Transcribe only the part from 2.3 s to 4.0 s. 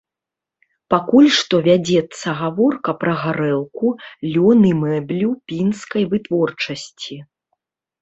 гаворка пра гарэлку,